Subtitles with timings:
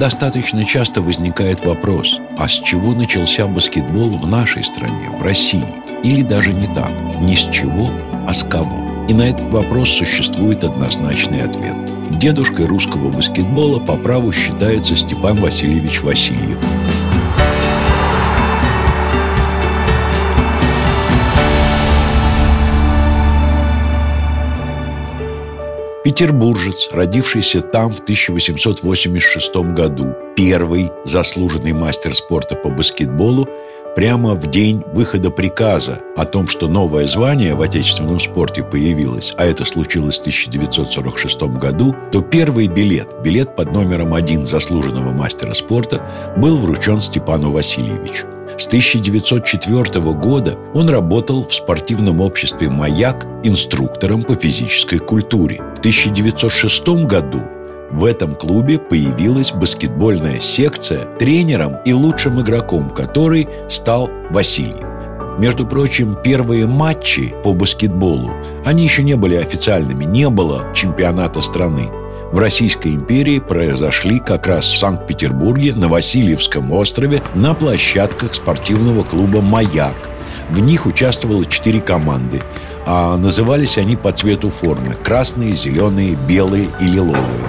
[0.00, 5.66] достаточно часто возникает вопрос, а с чего начался баскетбол в нашей стране, в России?
[6.02, 6.90] Или даже не так,
[7.20, 7.90] не с чего,
[8.26, 9.04] а с кого?
[9.10, 11.76] И на этот вопрос существует однозначный ответ.
[12.18, 16.58] Дедушкой русского баскетбола по праву считается Степан Васильевич Васильев.
[26.02, 33.46] Петербуржец, родившийся там в 1886 году, первый заслуженный мастер спорта по баскетболу,
[33.94, 39.44] прямо в день выхода приказа о том, что новое звание в отечественном спорте появилось, а
[39.44, 46.00] это случилось в 1946 году, то первый билет, билет под номером один заслуженного мастера спорта,
[46.38, 48.26] был вручен Степану Васильевичу.
[48.60, 55.62] С 1904 года он работал в спортивном обществе «Маяк» инструктором по физической культуре.
[55.76, 57.40] В 1906 году
[57.90, 64.86] в этом клубе появилась баскетбольная секция, тренером и лучшим игроком которой стал Васильев.
[65.38, 68.32] Между прочим, первые матчи по баскетболу,
[68.66, 71.90] они еще не были официальными, не было чемпионата страны
[72.32, 79.40] в Российской империи произошли как раз в Санкт-Петербурге, на Васильевском острове, на площадках спортивного клуба
[79.40, 79.96] «Маяк».
[80.48, 82.42] В них участвовало четыре команды,
[82.86, 87.44] а назывались они по цвету формы– красные, зеленые, белые и лиловые.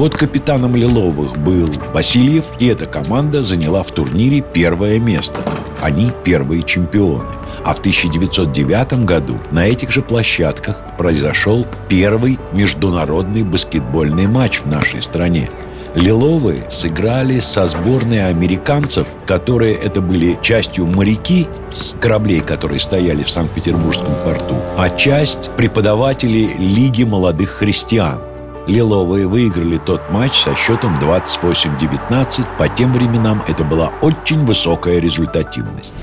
[0.00, 5.36] Вот капитаном Лиловых был Васильев, и эта команда заняла в турнире первое место.
[5.82, 7.26] Они первые чемпионы.
[7.66, 15.02] А в 1909 году на этих же площадках произошел первый международный баскетбольный матч в нашей
[15.02, 15.50] стране.
[15.94, 23.28] Лиловые сыграли со сборной американцев, которые это были частью моряки с кораблей, которые стояли в
[23.28, 28.29] Санкт-Петербургском порту, а часть преподавателей Лиги молодых христиан.
[28.70, 32.56] Лиловые выиграли тот матч со счетом 28-19.
[32.56, 35.96] По тем временам это была очень высокая результативность.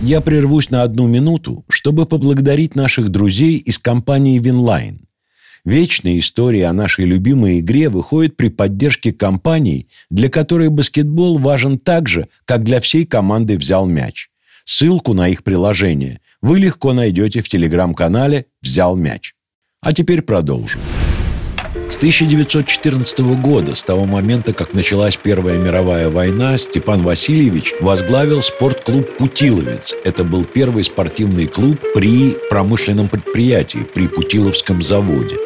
[0.00, 5.06] Я прервусь на одну минуту, чтобы поблагодарить наших друзей из компании Winline.
[5.66, 12.08] Вечная история о нашей любимой игре выходит при поддержке компаний, для которой баскетбол важен так
[12.08, 14.30] же, как для всей команды «Взял мяч».
[14.64, 19.34] Ссылку на их приложение вы легко найдете в телеграм-канале «Взял мяч».
[19.82, 20.80] А теперь продолжим.
[21.74, 29.16] С 1914 года, с того момента, как началась Первая мировая война, Степан Васильевич возглавил спортклуб
[29.16, 29.94] «Путиловец».
[30.04, 35.36] Это был первый спортивный клуб при промышленном предприятии, при Путиловском заводе.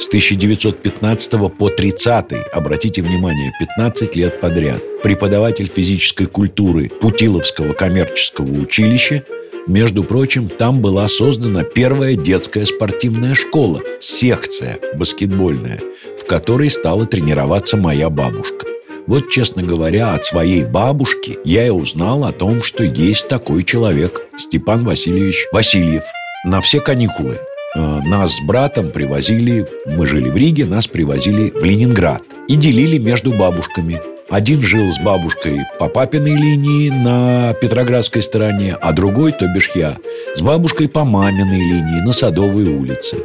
[0.00, 9.22] С 1915 по 30, обратите внимание, 15 лет подряд, преподаватель физической культуры Путиловского коммерческого училища–
[9.66, 15.80] между прочим, там была создана первая детская спортивная школа, секция баскетбольная,
[16.20, 18.66] в которой стала тренироваться моя бабушка.
[19.06, 24.20] Вот, честно говоря, от своей бабушки я и узнал о том, что есть такой человек,
[24.36, 26.04] Степан Васильевич Васильев.
[26.44, 27.38] На все каникулы
[27.74, 32.98] э, нас с братом привозили, мы жили в Риге, нас привозили в Ленинград и делили
[32.98, 34.17] между бабушками.
[34.30, 39.96] Один жил с бабушкой по папиной линии на Петроградской стороне, а другой, то бишь я,
[40.34, 43.16] с бабушкой по маминой линии на Садовой улице.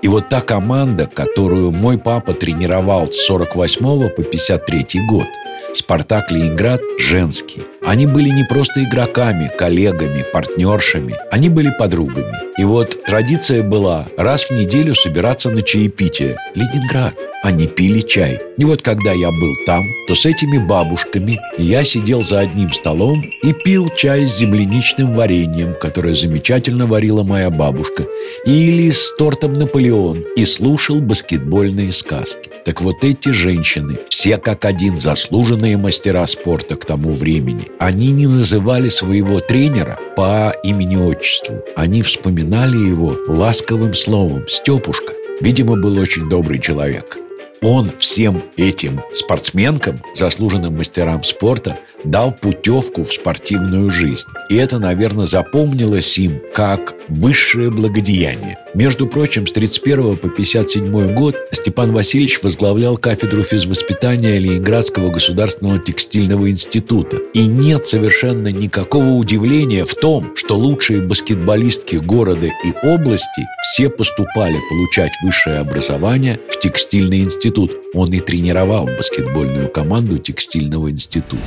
[0.00, 5.26] И вот та команда, которую мой папа тренировал с 48 по 53 год,
[5.74, 7.64] «Спартак Ленинград» женский.
[7.84, 11.16] Они были не просто игроками, коллегами, партнершами.
[11.30, 12.34] Они были подругами.
[12.58, 16.38] И вот традиция была раз в неделю собираться на чаепитие.
[16.54, 18.40] Ленинград они пили чай.
[18.58, 23.22] И вот когда я был там, то с этими бабушками я сидел за одним столом
[23.42, 28.06] и пил чай с земляничным вареньем, которое замечательно варила моя бабушка,
[28.46, 32.50] или с тортом «Наполеон» и слушал баскетбольные сказки.
[32.64, 38.26] Так вот эти женщины, все как один заслуженные мастера спорта к тому времени, они не
[38.26, 41.62] называли своего тренера по имени-отчеству.
[41.76, 45.12] Они вспоминали его ласковым словом «Степушка».
[45.40, 47.18] Видимо, был очень добрый человек.
[47.62, 54.26] Он всем этим спортсменкам, заслуженным мастерам спорта, дал путевку в спортивную жизнь.
[54.48, 58.56] И это, наверное, запомнилось им как высшее благодеяние.
[58.74, 66.50] Между прочим, с 31 по 57 год Степан Васильевич возглавлял кафедру физвоспитания Ленинградского государственного текстильного
[66.50, 67.16] института.
[67.32, 74.58] И нет совершенно никакого удивления в том, что лучшие баскетболистки города и области все поступали
[74.68, 77.72] получать высшее образование в текстильный институт.
[77.94, 81.42] Он и тренировал баскетбольную команду текстильного института.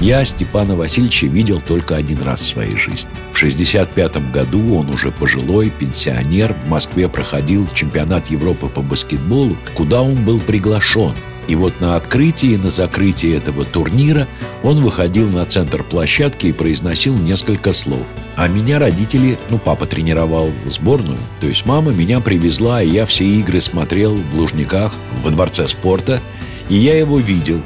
[0.00, 3.10] Я Степана Васильевича видел только один раз в своей жизни.
[3.32, 10.00] В 1965 году он уже пожилой, пенсионер, в Москве проходил чемпионат Европы по баскетболу, куда
[10.00, 11.12] он был приглашен.
[11.48, 14.26] И вот на открытии и на закрытии этого турнира
[14.62, 18.06] он выходил на центр площадки и произносил несколько слов.
[18.36, 23.24] А меня родители, ну, папа тренировал сборную, то есть мама меня привезла, и я все
[23.26, 26.22] игры смотрел в Лужниках, во Дворце спорта,
[26.70, 27.62] и я его видел.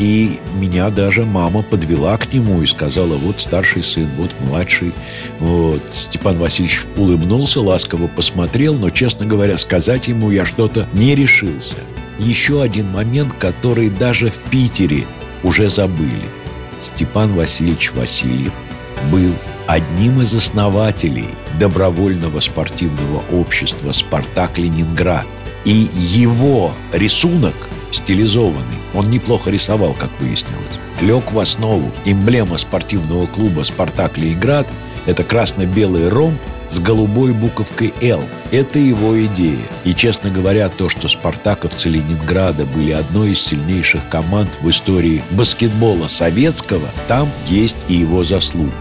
[0.00, 4.94] И меня даже мама подвела к нему и сказала, вот старший сын, вот младший.
[5.40, 5.82] Вот.
[5.90, 11.76] Степан Васильевич улыбнулся, ласково посмотрел, но, честно говоря, сказать ему я что-то не решился.
[12.18, 15.06] Еще один момент, который даже в Питере
[15.42, 16.24] уже забыли.
[16.80, 18.54] Степан Васильевич Васильев
[19.12, 19.34] был
[19.66, 25.26] одним из основателей добровольного спортивного общества «Спартак Ленинград».
[25.66, 33.62] И его рисунок стилизованный, он неплохо рисовал, как выяснилось, лег в основу эмблема спортивного клуба
[33.62, 34.66] «Спартак Ленинград»–
[35.06, 38.22] это красно-белый ромб с голубой буковкой «Л».
[38.52, 39.66] Это его идея.
[39.84, 46.08] И, честно говоря, то, что спартаковцы Ленинграда были одной из сильнейших команд в истории баскетбола
[46.08, 48.72] советского, там есть и его заслуга.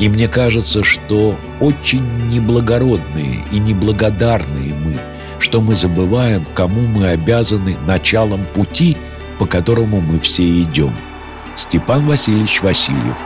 [0.00, 4.98] И мне кажется, что очень неблагородные и неблагодарные мы,
[5.38, 8.96] что мы забываем, кому мы обязаны началом пути,
[9.38, 10.94] по которому мы все идем.
[11.56, 13.16] Степан Васильевич Васильев,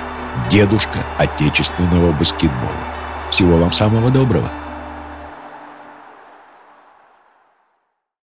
[0.50, 2.70] дедушка отечественного баскетбола.
[3.30, 4.50] Всего вам самого доброго.